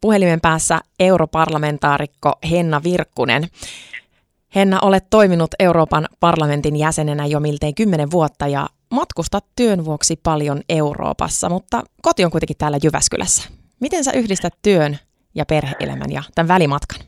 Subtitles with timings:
[0.00, 3.42] puhelimen päässä europarlamentaarikko Henna Virkkunen.
[4.54, 10.60] Henna, olet toiminut Euroopan parlamentin jäsenenä jo miltei kymmenen vuotta ja matkustat työn vuoksi paljon
[10.68, 13.50] Euroopassa, mutta koti on kuitenkin täällä Jyväskylässä.
[13.80, 14.96] Miten sä yhdistät työn
[15.34, 17.00] ja perheelämän ja tämän välimatkan?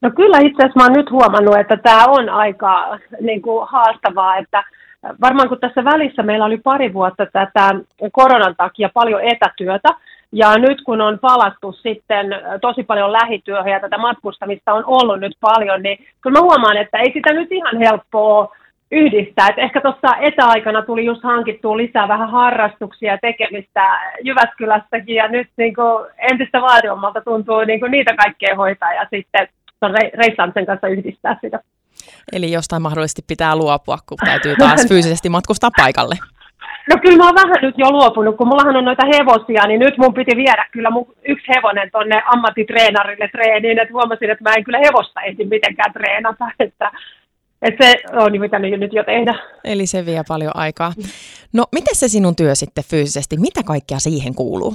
[0.00, 4.36] No kyllä itse asiassa mä oon nyt huomannut, että tämä on aika niin kuin, haastavaa,
[4.36, 4.64] että
[5.20, 7.74] varmaan kun tässä välissä meillä oli pari vuotta tätä
[8.12, 9.88] koronan takia paljon etätyötä,
[10.32, 12.26] ja nyt kun on palattu sitten
[12.60, 16.98] tosi paljon lähityöhön ja tätä matkustamista on ollut nyt paljon, niin kyllä mä huomaan, että
[16.98, 18.56] ei sitä nyt ihan helppoa
[18.90, 19.48] yhdistää.
[19.48, 25.48] Et ehkä tuossa etäaikana tuli just hankittua lisää vähän harrastuksia ja tekemistä Jyväskylässäkin ja nyt
[25.56, 29.48] niin kuin entistä vaativammalta tuntuu niin kuin niitä kaikkea hoitaa ja sitten
[30.14, 31.60] reissaamisen kanssa yhdistää sitä.
[32.32, 36.14] Eli jostain mahdollisesti pitää luopua, kun täytyy taas fyysisesti matkustaa paikalle.
[36.88, 39.98] No kyllä mä oon vähän nyt jo luopunut, kun mullahan on noita hevosia, niin nyt
[39.98, 44.64] mun piti viedä kyllä mun yksi hevonen tonne ammattitreenarille treeniin, että huomasin, että mä en
[44.64, 46.90] kyllä hevosta ehdi mitenkään treenata, että,
[47.62, 49.34] että se on mitä nyt jo tehdä.
[49.64, 50.92] Eli se vie paljon aikaa.
[51.52, 54.74] No, miten se sinun työ sitten fyysisesti, mitä kaikkea siihen kuuluu?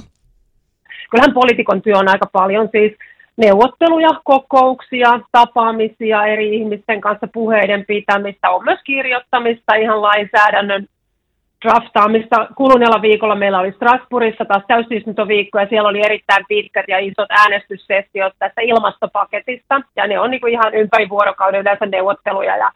[1.10, 2.92] Kyllähän poliitikon työ on aika paljon siis
[3.36, 10.88] neuvotteluja, kokouksia, tapaamisia eri ihmisten kanssa, puheiden pitämistä, on myös kirjoittamista, ihan lainsäädännön
[11.64, 12.48] draftaamista.
[12.56, 18.32] Kuluneella viikolla meillä oli Strasbourgissa taas täysistuntoviikko ja siellä oli erittäin pitkät ja isot äänestyssessiot
[18.38, 19.80] tästä ilmastopaketista.
[19.96, 22.70] Ja ne on niin kuin ihan ympäri vuorokauden yleensä neuvotteluja ja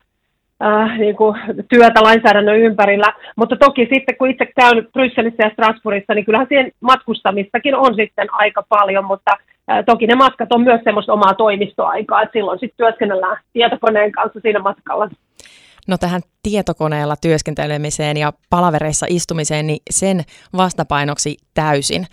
[0.62, 3.12] äh, niin kuin työtä lainsäädännön ympärillä.
[3.36, 8.28] Mutta toki sitten kun itse käyn Brysselissä ja Strasbourgissa, niin kyllähän siihen matkustamistakin on sitten
[8.32, 9.36] aika paljon, mutta
[9.70, 14.40] äh, toki ne matkat on myös semmoista omaa toimistoaikaa, että silloin sitten työskennellään tietokoneen kanssa
[14.40, 15.08] siinä matkalla.
[15.88, 20.24] No tähän tietokoneella työskentelemiseen ja palavereissa istumiseen, niin sen
[20.56, 22.06] vastapainoksi täysin.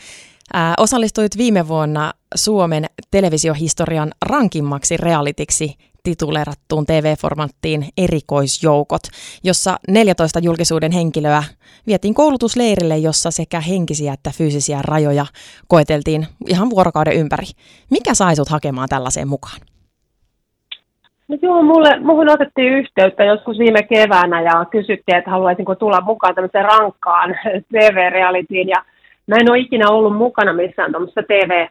[0.53, 9.01] Ää, osallistuit viime vuonna Suomen televisiohistorian rankimmaksi realitiksi titulerattuun TV-formattiin Erikoisjoukot,
[9.43, 11.43] jossa 14 julkisuuden henkilöä
[11.87, 15.25] vietiin koulutusleirille, jossa sekä henkisiä että fyysisiä rajoja
[15.67, 17.45] koeteltiin ihan vuorokauden ympäri.
[17.89, 19.74] Mikä sai sut hakemaan tällaiseen mukaan?
[21.27, 26.35] No joo, mulle, muhun otettiin yhteyttä joskus viime keväänä ja kysyttiin, että haluaisinko tulla mukaan
[26.35, 27.35] tämmöiseen rankkaan
[27.71, 28.67] TV-realitiin.
[28.67, 28.83] Ja
[29.27, 31.67] mä en ole ikinä ollut mukana missään tämmöisessä TV-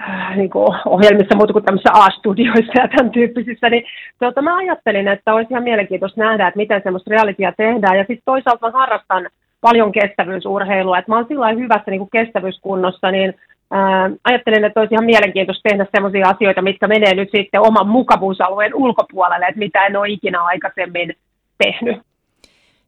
[0.00, 3.84] äh, niin kuin ohjelmissa muuta kuin tämmöisissä A-studioissa ja tämän tyyppisissä, niin
[4.18, 7.98] tuota, mä ajattelin, että olisi ihan mielenkiintoista nähdä, että miten semmoista realitya tehdään.
[7.98, 9.28] Ja sitten toisaalta mä harrastan
[9.60, 13.34] paljon kestävyysurheilua, että mä oon sillä hyvässä niin kuin kestävyyskunnossa, niin
[13.74, 18.74] ää, ajattelen, että olisi ihan mielenkiintoista tehdä sellaisia asioita, mitkä menee nyt sitten oman mukavuusalueen
[18.74, 21.14] ulkopuolelle, että mitä en ole ikinä aikaisemmin
[21.58, 22.02] tehnyt.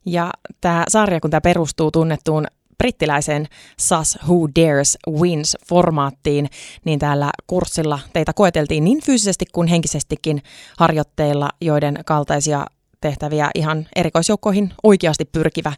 [0.07, 0.31] Ja
[0.61, 2.47] tämä sarja, kun tämä perustuu tunnettuun
[2.79, 3.47] brittiläiseen
[3.79, 6.47] SAS Who Dares Wins formaattiin,
[6.85, 10.43] niin täällä kurssilla teitä koeteltiin niin fyysisesti kuin henkisestikin
[10.79, 12.65] harjoitteilla, joiden kaltaisia
[13.01, 15.73] tehtäviä ihan erikoisjoukkoihin oikeasti pyrkivä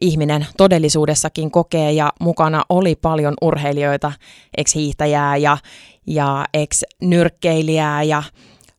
[0.00, 4.12] ihminen todellisuudessakin kokee ja mukana oli paljon urheilijoita,
[4.56, 5.56] ex-hiihtäjää ja,
[6.06, 8.22] ja ex-nyrkkeilijää ja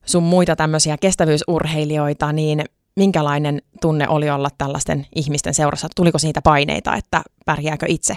[0.06, 2.62] sun muita tämmöisiä kestävyysurheilijoita, niin
[2.96, 5.88] minkälainen tunne oli olla tällaisten ihmisten seurassa?
[5.96, 8.14] Tuliko siitä paineita, että pärjääkö itse?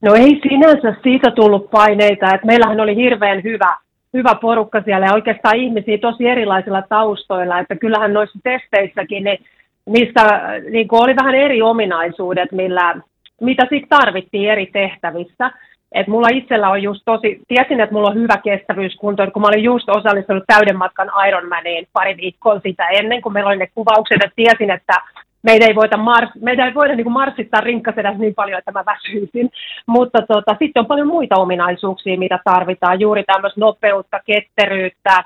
[0.00, 3.76] No ei sinänsä siitä tullut paineita, että meillähän oli hirveän hyvä,
[4.12, 9.38] hyvä porukka siellä ja oikeastaan ihmisiä tosi erilaisilla taustoilla, että kyllähän noissa testeissäkin niin
[9.86, 10.24] missä
[10.70, 12.94] niin oli vähän eri ominaisuudet, millä,
[13.40, 15.50] mitä sitten tarvittiin eri tehtävissä.
[15.92, 19.64] Et mulla itsellä on just tosi, tiesin, että mulla on hyvä kestävyyskunto, kun mä olin
[19.64, 24.36] just osallistunut täyden matkan Ironmaniin pari viikkoa sitä ennen, kun meillä oli ne kuvaukset, että
[24.36, 25.00] tiesin, että
[25.42, 28.84] meidän ei voida, mars, meidän ei voida niin kuin marssittaa rinkkasedässä niin paljon, että mä
[28.86, 29.50] väsyisin.
[29.86, 33.00] Mutta tota, sitten on paljon muita ominaisuuksia, mitä tarvitaan.
[33.00, 35.24] Juuri tämmöistä nopeutta, ketteryyttä,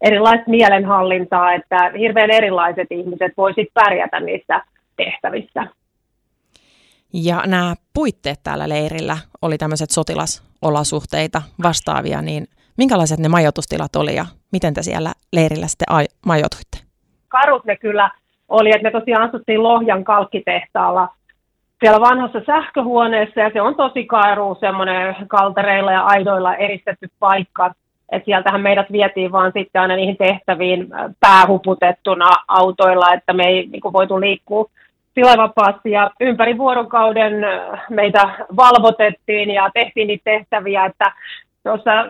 [0.00, 4.62] erilaista mielenhallintaa, että hirveän erilaiset ihmiset voisivat pärjätä niissä
[4.96, 5.66] tehtävissä.
[7.12, 12.46] Ja nämä puitteet täällä leirillä oli tämmöiset sotilasolosuhteita vastaavia, niin
[12.78, 15.86] minkälaiset ne majoitustilat oli ja miten te siellä leirillä sitten
[16.26, 16.78] majoituitte?
[17.28, 18.10] Karut ne kyllä
[18.48, 21.08] oli, että me tosiaan asuttiin Lohjan kalkkitehtaalla
[21.80, 27.74] siellä vanhassa sähköhuoneessa ja se on tosi karu, semmoinen kaltereilla ja aidoilla eristetty paikka.
[28.12, 33.66] Et sieltähän meidät vietiin vaan sitten aina niihin tehtäviin äh, päähuputettuna autoilla, että me ei
[33.66, 34.70] niin kuin, voitu liikkua
[35.14, 35.90] sillä vapaasti.
[35.90, 41.12] Ja ympäri vuorokauden äh, meitä valvotettiin ja tehtiin niitä tehtäviä, että
[41.62, 42.06] tuossa äh,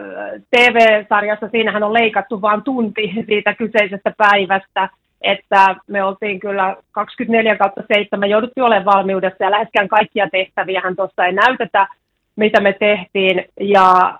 [0.50, 4.88] TV-sarjassa siinähän on leikattu vain tunti siitä kyseisestä päivästä,
[5.20, 10.96] että me oltiin kyllä 24 kautta 7, jouduttiin olemaan valmiudessa ja läheskään kaikkia tehtäviä hän
[10.96, 11.88] tuossa ei näytetä,
[12.36, 13.44] mitä me tehtiin.
[13.60, 14.18] Ja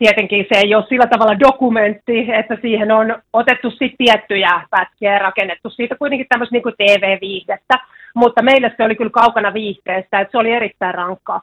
[0.00, 5.18] tietenkin se ei ole sillä tavalla dokumentti, että siihen on otettu sitten tiettyjä pätkiä ja
[5.18, 7.74] rakennettu siitä kuitenkin tämmöistä niin TV-viihdettä,
[8.14, 11.40] mutta meille se oli kyllä kaukana viihteestä, että se oli erittäin rankka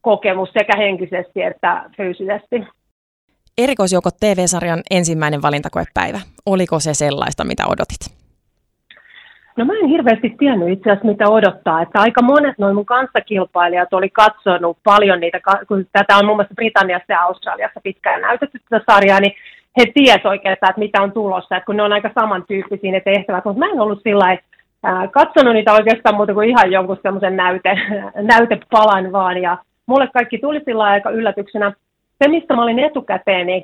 [0.00, 2.56] kokemus sekä henkisesti että fyysisesti.
[3.58, 6.20] Erikoisjoukot TV-sarjan ensimmäinen valintakoepäivä.
[6.46, 8.25] Oliko se sellaista, mitä odotit?
[9.56, 11.82] No mä en hirveästi tiennyt itse asiassa, mitä odottaa.
[11.82, 16.54] Että aika monet noin mun kanssakilpailijat oli katsonut paljon niitä, kun tätä on muun muassa
[16.54, 19.32] Britanniassa ja Australiassa pitkään näytetty tätä sarjaa, niin
[19.78, 23.44] he ties oikeastaan, että mitä on tulossa, että kun ne on aika samantyyppisiä ne tehtävät,
[23.44, 24.38] mutta mä en ollut sillä
[25.12, 27.78] katsonut niitä oikeastaan muuta kuin ihan jonkun semmoisen näyte,
[28.32, 31.72] näytepalan vaan, ja mulle kaikki tuli sillä aika yllätyksenä.
[32.22, 33.62] Se, mistä mä olin etukäteen niin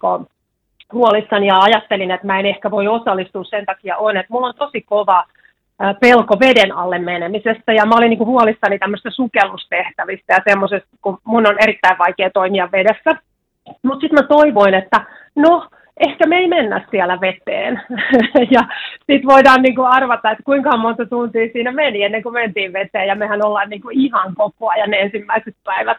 [0.92, 4.54] huolissani ja ajattelin, että mä en ehkä voi osallistua sen takia on, että mulla on
[4.54, 5.24] tosi kova
[6.00, 11.46] pelko veden alle menemisestä ja mä olin niin huolissani tämmöistä sukellustehtävistä ja semmoisesta, kun mun
[11.46, 13.10] on erittäin vaikea toimia vedessä.
[13.82, 15.04] Mutta sitten mä toivoin, että
[15.36, 15.68] no,
[16.00, 17.82] ehkä me ei mennä siellä veteen.
[18.54, 18.60] ja
[18.96, 23.08] sitten voidaan niin kuin arvata, että kuinka monta tuntia siinä meni ennen kuin mentiin veteen.
[23.08, 25.96] Ja mehän ollaan niin kuin ihan koko ajan ensimmäiset päivät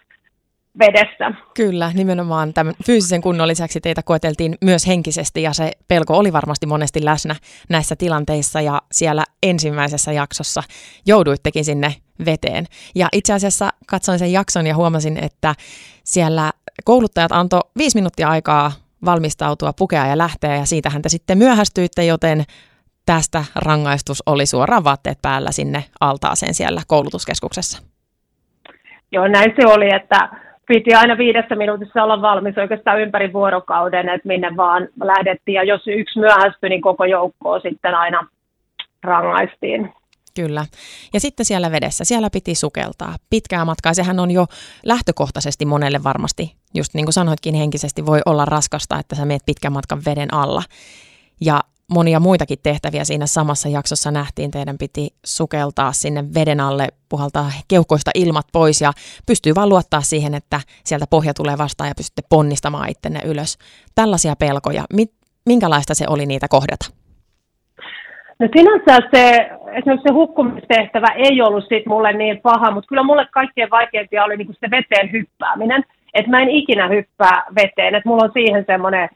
[0.80, 1.32] vedessä.
[1.54, 6.66] Kyllä, nimenomaan tämän fyysisen kunnon lisäksi teitä koeteltiin myös henkisesti ja se pelko oli varmasti
[6.66, 7.36] monesti läsnä
[7.70, 10.64] näissä tilanteissa ja siellä ensimmäisessä jaksossa
[11.06, 12.66] jouduittekin sinne veteen.
[12.96, 15.56] Ja itse asiassa katsoin sen jakson ja huomasin, että
[16.04, 16.52] siellä
[16.84, 18.72] kouluttajat antoi viisi minuuttia aikaa
[19.06, 22.44] valmistautua, pukea ja lähteä ja siitähän te sitten myöhästyitte, joten
[23.06, 27.84] tästä rangaistus oli suoraan vaatteet päällä sinne altaaseen siellä koulutuskeskuksessa.
[29.12, 30.30] Joo, näin se oli, että
[30.68, 35.56] piti aina viidessä minuutissa olla valmis oikeastaan ympäri vuorokauden, että minne vaan lähdettiin.
[35.56, 38.28] Ja jos yksi myöhästyi, niin koko joukkoa sitten aina
[39.04, 39.94] rangaistiin.
[40.36, 40.66] Kyllä.
[41.14, 43.16] Ja sitten siellä vedessä, siellä piti sukeltaa.
[43.30, 44.46] Pitkää matkaa, sehän on jo
[44.86, 49.74] lähtökohtaisesti monelle varmasti, just niin kuin sanoitkin henkisesti, voi olla raskasta, että sä meet pitkän
[49.74, 50.64] matkan veden alla.
[51.42, 51.60] Ja
[51.92, 54.52] monia muitakin tehtäviä siinä samassa jaksossa nähtiin.
[54.52, 58.92] Teidän piti sukeltaa sinne veden alle, puhaltaa keuhkoista ilmat pois ja
[59.28, 63.58] pystyy vaan luottaa siihen, että sieltä pohja tulee vastaan ja pystytte ponnistamaan ittenne ylös.
[63.96, 64.84] Tällaisia pelkoja.
[65.46, 66.86] Minkälaista se oli niitä kohdata?
[68.40, 73.28] No sinänsä se, esimerkiksi se hukkumistehtävä ei ollut sit mulle niin paha, mutta kyllä mulle
[73.32, 75.84] kaikkein vaikeimpia oli niinku se veteen hyppääminen.
[76.14, 79.10] Että mä en ikinä hyppää veteen, että mulla on siihen semmoinen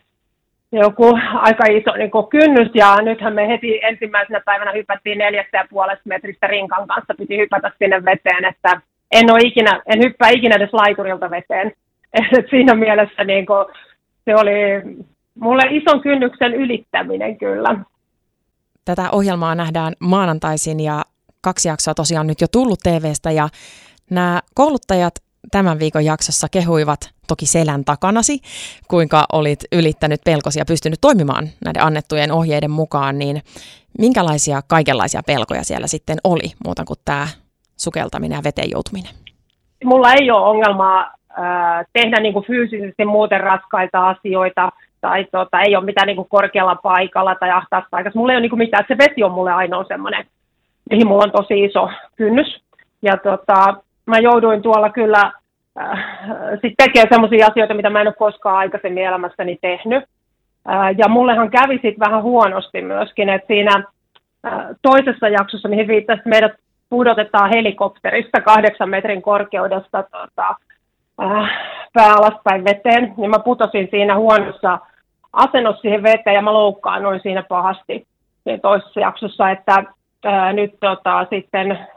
[0.71, 6.01] joku aika iso niin kynnys ja nythän me heti ensimmäisenä päivänä hypättiin neljästä ja puolesta
[6.05, 8.81] metristä rinkan kanssa, piti hypätä sinne veteen, että
[9.11, 11.71] en, ole ikinä, en hyppää ikinä edes laiturilta veteen.
[12.37, 13.65] Et siinä mielessä niin kuin,
[14.25, 14.51] se oli
[15.39, 17.75] mulle ison kynnyksen ylittäminen kyllä.
[18.85, 21.01] Tätä ohjelmaa nähdään maanantaisin ja
[21.41, 23.49] kaksi jaksoa tosiaan nyt jo tullut TVstä ja
[24.11, 25.13] nämä kouluttajat
[25.51, 28.39] tämän viikon jaksossa kehuivat toki selän takanasi,
[28.87, 33.41] kuinka olit ylittänyt pelkosi ja pystynyt toimimaan näiden annettujen ohjeiden mukaan, niin
[33.99, 37.27] minkälaisia kaikenlaisia pelkoja siellä sitten oli, muuta kuin tämä
[37.77, 39.11] sukeltaminen ja veteen joutuminen?
[39.83, 41.13] Mulla ei ole ongelmaa
[41.93, 44.69] tehdä niin kuin fyysisesti muuten raskaita asioita,
[45.01, 48.19] tai tota, ei ole mitään niin kuin korkealla paikalla tai ahtaassa paikassa.
[48.19, 50.25] Mulla ei ole niin kuin mitään, se vesi on mulle ainoa semmoinen,
[50.89, 52.61] mihin mulla on tosi iso kynnys.
[53.01, 53.75] Ja tota,
[54.07, 55.31] mä jouduin tuolla kyllä
[55.79, 55.99] äh,
[56.61, 60.03] sit tekee sellaisia asioita, mitä mä en ole koskaan aikaisemmin elämässäni tehnyt.
[60.69, 63.83] Äh, ja mullehan kävi sitten vähän huonosti myöskin, että siinä
[64.45, 66.51] äh, toisessa jaksossa, mihin viittasit, meidät
[66.89, 70.55] pudotetaan helikopterista kahdeksan metrin korkeudesta tota,
[71.21, 71.49] äh,
[71.93, 74.79] pää alaspäin veteen, niin mä putosin siinä huonossa
[75.33, 78.07] asennossa siihen veteen ja mä loukkaannuin siinä pahasti
[78.43, 79.83] siinä toisessa jaksossa, että
[80.25, 81.87] ää, nyt tota, sitten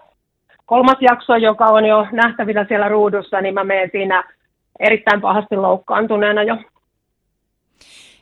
[0.70, 4.24] kolmas jakso, joka on jo nähtävillä siellä ruudussa, niin mä menen siinä
[4.80, 6.56] erittäin pahasti loukkaantuneena jo.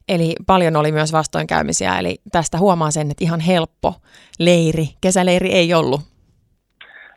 [0.08, 3.94] Eli paljon oli myös vastoinkäymisiä, eli tästä huomaa sen, että ihan helppo
[4.38, 6.00] leiri, kesäleiri ei ollut.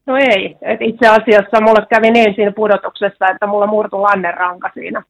[0.06, 5.04] No ei, Et itse asiassa mulle kävi niin siinä pudotuksessa, että mulla murtu lanneranka siinä.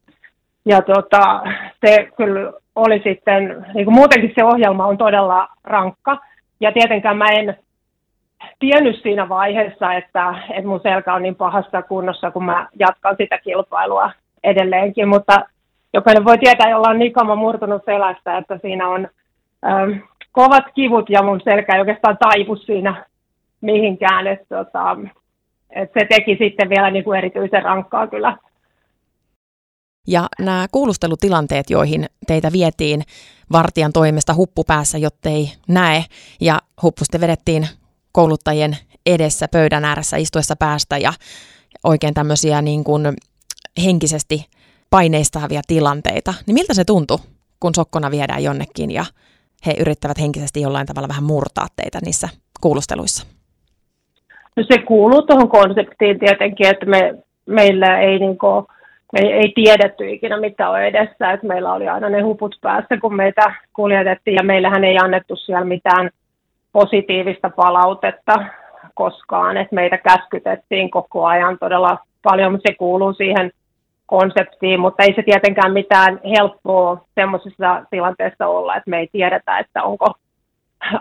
[0.66, 1.42] Ja tota,
[1.86, 6.18] se kyllä oli sitten, niin kuin muutenkin se ohjelma on todella rankka.
[6.60, 7.58] Ja tietenkään mä en
[8.60, 13.38] tiennyt siinä vaiheessa, että, että mun selkä on niin pahassa kunnossa, kun mä jatkan sitä
[13.38, 14.12] kilpailua
[14.44, 15.46] edelleenkin, mutta
[15.94, 19.08] jokainen voi tietää, jolla on nikama murtunut selästä, että siinä on
[19.66, 19.92] ähm,
[20.32, 23.06] kovat kivut ja mun selkä ei oikeastaan taipu siinä
[23.62, 24.98] mihinkään, että, tota,
[25.70, 28.38] että se teki sitten vielä niin kuin erityisen rankkaa kyllä.
[30.08, 33.02] Ja nämä kuulustelutilanteet, joihin teitä vietiin
[33.52, 36.04] vartijan toimesta huppupäässä, jottei näe,
[36.42, 37.68] ja huppu sitten vedettiin
[38.12, 41.14] kouluttajien edessä pöydän ääressä istuessa päästä ja
[41.84, 43.02] oikein tämmöisiä niin kuin
[43.86, 44.46] henkisesti
[44.90, 47.18] paineistavia tilanteita, niin miltä se tuntui,
[47.60, 49.06] kun sokkona viedään jonnekin ja
[49.66, 52.30] he yrittävät henkisesti jollain tavalla vähän murtaa teitä niissä
[52.62, 53.28] kuulusteluissa?
[54.58, 57.16] No se kuuluu tuohon konseptiin tietenkin, että me,
[57.46, 58.66] meillä ei, niin kuin,
[59.14, 63.16] me ei tiedetty ikinä mitä on edessä, että meillä oli aina ne huput päässä, kun
[63.16, 66.10] meitä kuljetettiin ja meillähän ei annettu siellä mitään
[66.72, 68.46] positiivista palautetta
[68.94, 73.52] koskaan, että meitä käskytettiin koko ajan todella paljon, se kuuluu siihen
[74.06, 79.84] konseptiin, mutta ei se tietenkään mitään helppoa semmoisessa tilanteessa olla, että me ei tiedetä, että
[79.84, 80.14] onko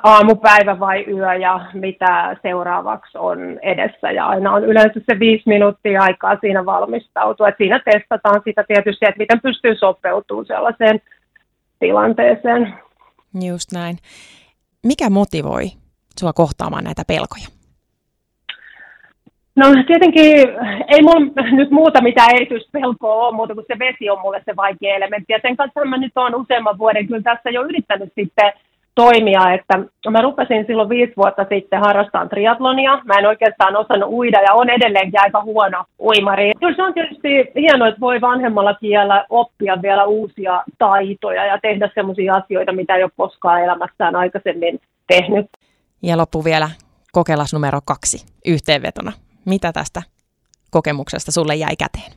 [0.02, 4.10] aamupäivä vai yö ja mitä seuraavaksi on edessä.
[4.10, 7.48] Ja aina on yleensä se viisi minuuttia aikaa siinä valmistautua.
[7.48, 11.00] Et siinä testataan sitä tietysti, että miten pystyy sopeutumaan sellaiseen
[11.78, 12.74] tilanteeseen.
[13.46, 13.96] Just näin.
[14.86, 15.64] Mikä motivoi
[16.16, 17.46] sinua kohtaamaan näitä pelkoja?
[19.56, 20.24] No tietenkin
[20.88, 24.56] ei mulla nyt muuta mitä erityistä pelkoa ole, muuta kuin se vesi on mulle se
[24.56, 25.32] vaikea elementti.
[25.32, 28.52] Ja sen kanssa mä nyt olen useamman vuoden kyllä tässä jo yrittänyt sitten
[29.02, 29.78] toimia, että
[30.10, 33.00] mä rupesin silloin viisi vuotta sitten harrastamaan triatlonia.
[33.04, 36.52] Mä en oikeastaan osannut uida ja on edelleenkin aika huono uimari.
[36.60, 41.90] Kyllä se on tietysti hienoa, että voi vanhemmalla kielellä oppia vielä uusia taitoja ja tehdä
[41.94, 45.46] sellaisia asioita, mitä ei ole koskaan elämässään aikaisemmin tehnyt.
[46.02, 46.70] Ja loppu vielä
[47.12, 49.12] kokeilas numero kaksi yhteenvetona.
[49.44, 50.02] Mitä tästä
[50.70, 52.12] kokemuksesta sulle jäi käteen?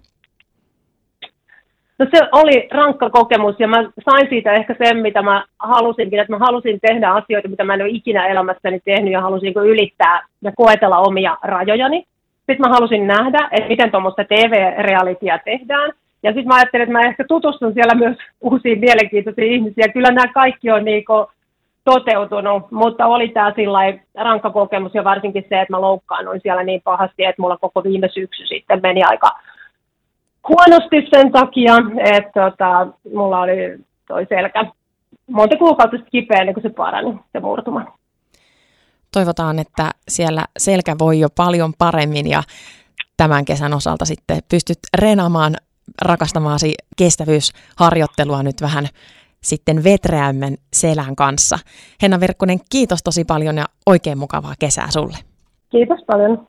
[2.00, 6.34] No se oli rankka kokemus ja mä sain siitä ehkä sen, mitä mä halusinkin, että
[6.34, 10.52] mä halusin tehdä asioita, mitä mä en ole ikinä elämässäni tehnyt ja halusin ylittää ja
[10.56, 12.04] koetella omia rajojani.
[12.38, 15.92] Sitten mä halusin nähdä, että miten tuommoista TV-realitia tehdään.
[16.24, 19.94] Ja sitten mä ajattelin, että mä ehkä tutustun siellä myös uusiin mielenkiintoisiin ihmisiin.
[19.94, 21.28] Kyllä nämä kaikki on niinku
[21.86, 23.80] toteutunut, mutta oli tämä sillä
[24.16, 28.10] rankka kokemus ja varsinkin se, että mä loukkaannuin siellä niin pahasti, että mulla koko viime
[28.14, 29.30] syksy sitten meni aika
[30.50, 31.76] huonosti sen takia,
[32.16, 34.66] että tota, mulla oli toi selkä
[35.28, 37.86] monta kuukautta kipeä, niin kuin se parani, se murtuma.
[39.14, 42.44] Toivotaan, että siellä selkä voi jo paljon paremmin ja
[43.18, 45.56] tämän kesän osalta sitten pystyt reenaamaan
[46.02, 48.86] rakastamaasi kestävyysharjoittelua nyt vähän
[49.42, 51.60] sitten vetreämmän selän kanssa.
[52.02, 55.18] Henna Verkkonen, kiitos tosi paljon ja oikein mukavaa kesää sulle.
[55.70, 56.48] Kiitos paljon.